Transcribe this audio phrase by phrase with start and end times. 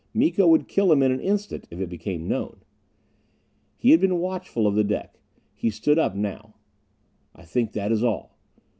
[0.15, 2.61] Miko would kill him in an instant if it became known.
[3.77, 5.19] He had been watchful of the deck.
[5.53, 6.55] He stood up now.
[7.35, 8.35] "I think that is all."